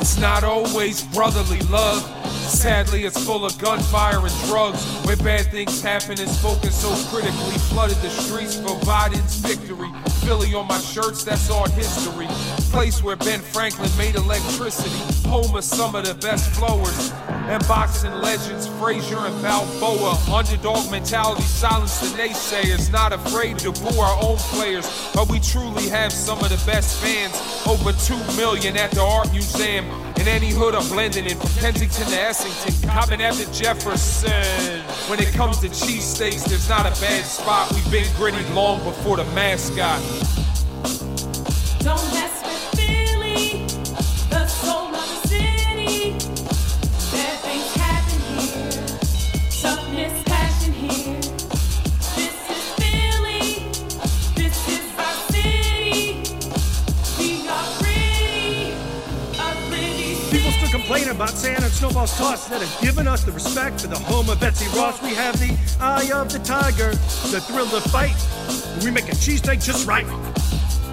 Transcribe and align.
It's 0.00 0.16
not 0.16 0.44
always 0.44 1.02
brotherly 1.02 1.58
love. 1.62 2.17
Sadly, 2.48 3.04
it's 3.04 3.22
full 3.24 3.44
of 3.44 3.56
gunfire 3.58 4.18
and 4.18 4.34
drugs. 4.46 4.82
Where 5.04 5.16
bad 5.16 5.50
things 5.50 5.82
happen 5.82 6.18
and 6.18 6.28
spoken 6.28 6.70
so 6.70 6.88
critically. 7.10 7.58
Flooded 7.68 7.98
the 7.98 8.08
streets 8.08 8.56
for 8.56 8.74
Biden's 8.86 9.36
victory. 9.36 9.90
Philly 10.24 10.54
on 10.54 10.66
my 10.66 10.78
shirts, 10.78 11.24
that's 11.24 11.50
art 11.50 11.70
history. 11.70 12.26
Place 12.72 13.02
where 13.02 13.16
Ben 13.16 13.40
Franklin 13.40 13.90
made 13.98 14.14
electricity. 14.14 14.98
Home 15.28 15.54
of 15.54 15.62
some 15.62 15.94
of 15.94 16.06
the 16.06 16.14
best 16.14 16.50
flowers. 16.50 17.12
And 17.28 17.66
boxing 17.68 18.12
legends, 18.12 18.66
Frazier 18.66 19.18
and 19.18 19.42
Balboa. 19.42 20.18
Underdog 20.32 20.90
mentality, 20.90 21.42
silence 21.42 22.00
the 22.00 22.16
naysayers. 22.16 22.90
Not 22.90 23.12
afraid 23.12 23.58
to 23.60 23.72
boo 23.72 24.00
our 24.00 24.22
own 24.22 24.38
players. 24.56 24.88
But 25.14 25.28
we 25.28 25.38
truly 25.38 25.88
have 25.90 26.12
some 26.12 26.38
of 26.40 26.48
the 26.48 26.62
best 26.70 26.98
fans. 27.02 27.36
Over 27.66 27.92
2 27.92 28.16
million 28.36 28.76
at 28.78 28.90
the 28.92 29.02
Art 29.02 29.30
Museum. 29.32 30.07
In 30.18 30.26
any 30.26 30.50
hood, 30.50 30.74
I'm 30.74 30.86
blending 30.88 31.26
in 31.26 31.36
from 31.36 31.50
Kensington 31.60 32.06
to 32.06 32.20
Essington, 32.20 32.88
coming 32.88 33.22
after 33.22 33.44
Jefferson. 33.52 34.80
When 35.08 35.20
it 35.20 35.32
comes 35.32 35.60
to 35.60 35.68
cheesesteaks, 35.68 36.44
there's 36.48 36.68
not 36.68 36.80
a 36.86 37.00
bad 37.00 37.24
spot. 37.24 37.72
We've 37.72 37.90
been 37.90 38.06
gritty 38.16 38.42
long 38.52 38.82
before 38.82 39.16
the 39.16 39.24
mascot. 39.26 40.02
Don't 41.80 42.12
mess 42.12 42.37
complain 60.88 61.14
about 61.14 61.28
sand 61.28 61.62
and 61.62 61.70
snowballs 61.70 62.16
tossed 62.16 62.48
that 62.48 62.62
have 62.62 62.80
given 62.80 63.06
us 63.06 63.22
the 63.22 63.30
respect 63.32 63.78
for 63.82 63.88
the 63.88 63.98
home 63.98 64.26
of 64.30 64.40
Betsy 64.40 64.66
Ross. 64.74 65.02
We 65.02 65.10
have 65.10 65.38
the 65.38 65.54
eye 65.78 66.10
of 66.14 66.32
the 66.32 66.38
tiger, 66.38 66.92
the 67.28 67.42
thrill 67.42 67.68
to 67.68 67.86
fight. 67.90 68.16
We 68.82 68.90
make 68.90 69.04
a 69.08 69.12
cheesesteak 69.12 69.62
just 69.62 69.86
right. 69.86 70.06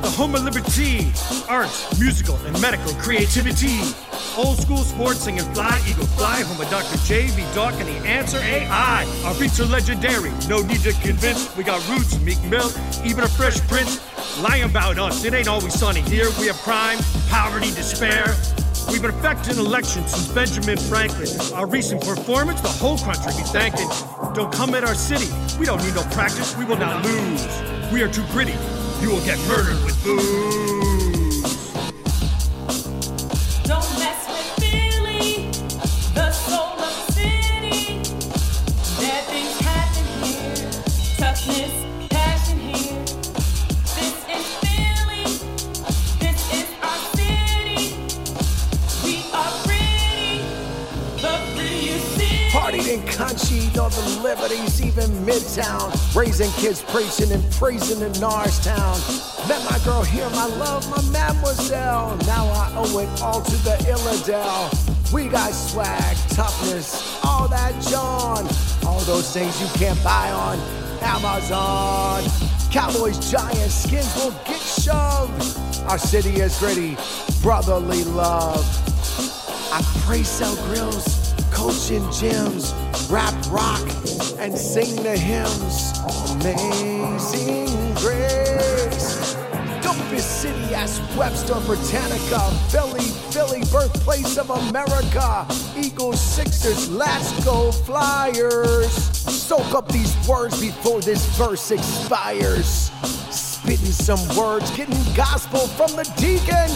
The 0.00 0.08
home 0.16 0.34
of 0.34 0.44
liberty, 0.44 1.12
arts, 1.46 2.00
musical, 2.00 2.36
and 2.46 2.58
medical 2.62 2.94
creativity. 2.94 3.80
Old 4.34 4.56
school 4.62 4.78
sports, 4.78 5.24
singing 5.24 5.44
fly, 5.52 5.78
eagle 5.86 6.06
fly, 6.06 6.40
home 6.40 6.58
of 6.58 6.70
Dr. 6.70 6.96
J.V. 7.04 7.44
Doc 7.54 7.74
and 7.74 7.86
the 7.86 8.08
answer 8.08 8.38
AI. 8.38 9.04
Our 9.26 9.38
beats 9.38 9.60
are 9.60 9.66
legendary, 9.66 10.32
no 10.48 10.62
need 10.62 10.80
to 10.88 10.94
convince. 11.02 11.54
We 11.54 11.64
got 11.64 11.86
roots, 11.90 12.18
Meek 12.20 12.42
Mill, 12.44 12.72
even 13.04 13.24
a 13.24 13.28
fresh 13.28 13.60
prince. 13.68 14.00
Lying 14.40 14.62
about 14.62 14.98
us, 14.98 15.22
it 15.26 15.34
ain't 15.34 15.48
always 15.48 15.74
sunny 15.74 16.00
here. 16.00 16.30
We 16.40 16.46
have 16.46 16.56
crime, 16.62 16.98
poverty, 17.28 17.72
despair. 17.72 18.34
We've 18.90 19.02
been 19.02 19.10
affecting 19.10 19.58
elections 19.58 20.10
since 20.12 20.28
Benjamin 20.28 20.78
Franklin. 20.78 21.28
Our 21.54 21.66
recent 21.66 22.02
performance, 22.02 22.60
the 22.60 22.68
whole 22.68 22.98
country 22.98 23.32
be 23.36 23.42
thanking. 23.48 23.88
Don't 24.34 24.52
come 24.52 24.74
at 24.74 24.84
our 24.84 24.94
city. 24.94 25.32
We 25.58 25.66
don't 25.66 25.82
need 25.82 25.94
no 25.94 26.02
practice. 26.04 26.56
We 26.56 26.64
will 26.64 26.78
not 26.78 27.04
lose. 27.04 27.46
We 27.92 28.02
are 28.02 28.08
too 28.08 28.24
gritty. 28.32 28.54
You 29.00 29.10
will 29.10 29.24
get 29.24 29.38
murdered 29.48 29.82
with 29.84 30.02
booze. 30.04 30.71
All 53.22 53.88
the 53.88 54.20
liberties, 54.20 54.84
even 54.84 55.08
Midtown. 55.24 55.92
Raising 56.14 56.50
kids, 56.52 56.82
preaching 56.82 57.30
and 57.30 57.52
praising 57.52 58.00
in 58.02 58.12
Norristown. 58.20 58.98
Met 59.48 59.64
my 59.70 59.78
girl 59.84 60.02
here, 60.02 60.28
my 60.30 60.46
love, 60.46 60.88
my 60.90 61.00
mademoiselle. 61.10 62.16
Now 62.26 62.46
I 62.46 62.72
owe 62.76 62.98
it 62.98 63.22
all 63.22 63.40
to 63.40 63.56
the 63.62 63.76
Illadel. 63.86 65.12
We 65.12 65.28
got 65.28 65.52
swag, 65.52 66.16
toughness, 66.30 67.18
all 67.24 67.46
that 67.46 67.80
John. 67.82 68.44
All 68.84 69.00
those 69.00 69.32
things 69.32 69.60
you 69.60 69.68
can't 69.78 70.02
buy 70.02 70.30
on 70.32 70.58
Amazon. 71.00 72.24
Cowboys, 72.72 73.30
Giants, 73.30 73.84
skins 73.84 74.14
will 74.16 74.34
get 74.44 74.60
shoved. 74.60 75.58
Our 75.88 75.98
city 75.98 76.40
is 76.40 76.58
gritty, 76.58 76.96
brotherly 77.40 78.02
love. 78.02 78.66
I 79.72 79.80
pray 80.04 80.22
sell 80.24 80.56
grills, 80.66 81.21
coach 81.52 81.90
in 81.90 82.02
gyms, 82.04 82.74
rap 83.10 83.34
rock, 83.50 83.82
and 84.38 84.56
sing 84.56 85.02
the 85.02 85.16
hymns. 85.16 85.92
Amazing 86.40 87.94
grace. 87.94 89.34
Dopest 89.82 90.20
city 90.20 90.74
as 90.74 91.00
Webster, 91.16 91.60
Britannica, 91.66 92.40
Philly, 92.70 93.04
Philly, 93.30 93.62
birthplace 93.70 94.38
of 94.38 94.50
America. 94.50 95.46
Eagles, 95.76 96.20
Sixers, 96.20 96.90
let's 96.90 97.44
go 97.44 97.70
Flyers. 97.70 98.92
Soak 98.92 99.74
up 99.74 99.88
these 99.92 100.16
words 100.28 100.60
before 100.60 101.00
this 101.00 101.24
verse 101.36 101.70
expires 101.70 102.90
spitting 103.62 103.92
some 103.92 104.36
words, 104.36 104.70
getting 104.72 104.98
gospel 105.14 105.60
from 105.68 105.90
the 105.92 106.04
deacon. 106.16 106.68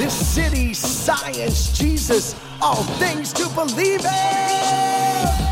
This 0.00 0.14
city, 0.14 0.72
science, 0.72 1.78
Jesus, 1.78 2.34
all 2.62 2.84
things 2.96 3.34
to 3.34 3.46
believe 3.50 4.00
in. 4.02 5.49